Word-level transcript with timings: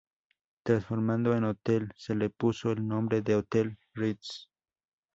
Transformado 0.63 1.35
en 1.35 1.43
hotel, 1.43 1.93
se 1.95 2.15
le 2.15 2.31
puso 2.31 2.71
el 2.71 2.87
nombre 2.87 3.21
de 3.21 3.35
Hotel 3.35 3.77
Ritz. 3.93 4.49